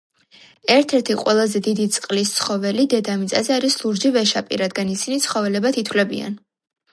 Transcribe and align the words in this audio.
ერთ 0.75 0.93
ერთი 0.99 1.15
ყველაზე 1.19 1.59
დიდი 1.67 1.85
წყლის 1.95 2.31
ცხოველი 2.37 2.85
დედამიწაზე 2.95 3.53
არის 3.57 3.77
ლურჯი 3.83 4.13
ვეშაპი 4.17 4.61
რადგან 4.63 4.91
ისინი 4.97 5.21
ცხოველებად 5.29 5.79
ითვლებიან 5.85 6.41